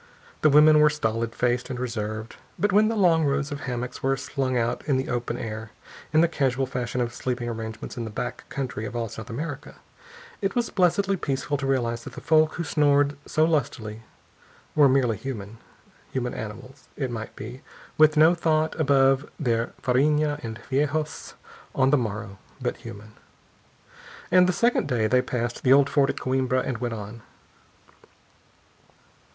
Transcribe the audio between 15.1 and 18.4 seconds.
human; human animals, it might be, with no